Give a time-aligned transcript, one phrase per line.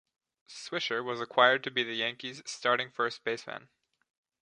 [0.49, 3.69] Swisher was acquired to be the Yankees starting first baseman.